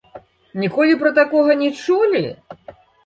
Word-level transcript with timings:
Ніколі 0.61 0.95
пра 1.03 1.11
такога 1.19 1.51
не 1.63 1.69
чулі? 1.83 2.23